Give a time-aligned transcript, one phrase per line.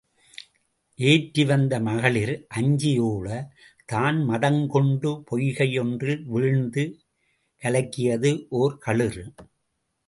[0.99, 3.27] ஏற்றிவந்த மகளிர் அஞ்சி ஒட,
[3.85, 6.85] தான் மதங்கொண்டு பொய்கை யொன்றில் வீழ்ந்து
[7.61, 9.25] கலக்கியது ஒர் களிறு.